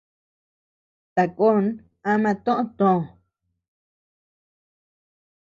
[1.15, 1.65] Takon
[2.11, 2.91] ama toʼö tö.